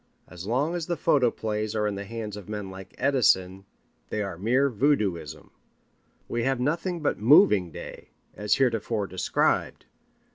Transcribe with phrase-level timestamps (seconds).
[0.27, 3.65] As long as the photoplays are in the hands of men like Edison
[4.09, 5.51] they are mere voodooism.
[6.27, 9.85] We have nothing but Moving Day, as heretofore described.